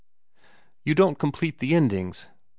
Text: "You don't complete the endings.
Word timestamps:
"You 0.83 0.95
don't 0.95 1.19
complete 1.19 1.59
the 1.59 1.75
endings. 1.75 2.27